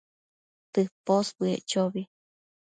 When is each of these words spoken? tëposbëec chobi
tëposbëec 0.73 1.59
chobi 1.69 2.01